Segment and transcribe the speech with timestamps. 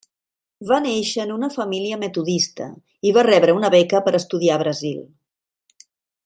[0.69, 2.71] Va néixer en una família metodista,
[3.09, 4.99] i va rebre una beca per estudiar a Brasil.